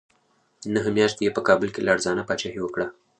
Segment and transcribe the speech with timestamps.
[0.73, 2.87] نهه میاشتې یې په کابل کې لړزانه پاچاهي وکړه.